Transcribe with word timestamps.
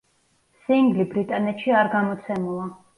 სინგლი 0.61 1.07
ბრიტანეთში 1.13 1.79
არ 1.85 1.95
გამოცემულა. 2.01 2.71